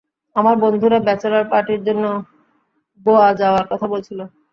[0.35, 2.05] আমার বন্ধুরা ব্যাচেলর পার্টির জন্য
[3.01, 4.19] গোয়া যাওয়ার কথা বলছিল।